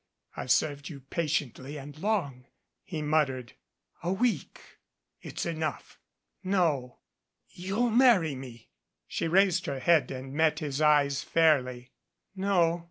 "I've 0.35 0.49
served 0.49 0.89
you 0.89 1.01
patiently 1.01 1.77
and 1.77 1.95
long," 1.99 2.47
he 2.81 3.03
muttered. 3.03 3.53
"A 4.01 4.11
week." 4.11 4.59
"It's 5.21 5.45
enough." 5.45 5.99
"No." 6.43 6.97
"You'll 7.51 7.91
marry 7.91 8.33
me." 8.33 8.71
She 9.07 9.27
raised 9.27 9.67
her 9.67 9.79
head 9.79 10.09
and 10.09 10.33
met 10.33 10.57
his 10.57 10.81
eyes 10.81 11.21
fairly. 11.21 11.91
"No. 12.35 12.79